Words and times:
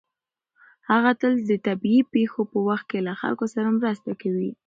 هغه 0.89 1.11
تل 1.21 1.33
د 1.49 1.51
طبیعي 1.67 2.01
پېښو 2.13 2.41
په 2.51 2.57
وخت 2.67 2.85
کې 2.91 2.99
له 3.07 3.13
خلکو 3.21 3.45
سره 3.53 3.67
مرسته 3.79 4.11
کوي. 4.21 4.51